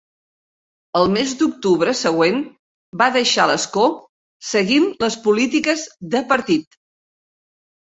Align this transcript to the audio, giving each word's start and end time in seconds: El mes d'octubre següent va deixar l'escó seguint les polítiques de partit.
El 1.01 1.11
mes 1.15 1.33
d'octubre 1.41 1.93
següent 1.99 2.39
va 3.03 3.11
deixar 3.19 3.47
l'escó 3.53 3.85
seguint 4.55 4.89
les 5.07 5.21
polítiques 5.29 5.87
de 6.17 6.25
partit. 6.35 6.83